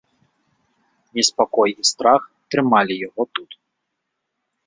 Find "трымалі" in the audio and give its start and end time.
2.55-2.95